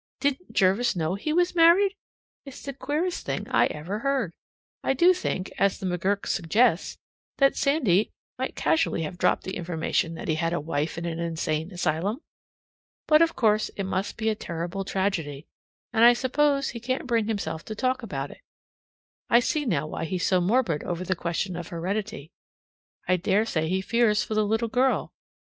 [0.19, 1.93] Didn't Jervis know he was married?
[2.43, 4.33] It's the queerest thing I ever heard.
[4.83, 6.97] I do think, as the McGurk suggests,
[7.37, 8.09] that Sandy
[8.39, 12.19] might casually have dropped the information that he had a wife in an insane asylum.
[13.05, 15.45] But of course it must be a terrible tragedy
[15.93, 18.41] and I suppose he can't bring himself to talk about it.
[19.29, 22.31] I see now why he's so morbid over the question of heredity
[23.07, 25.13] I dare say he fears for the little girl.